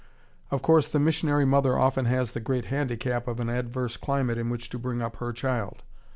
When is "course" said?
0.63-0.87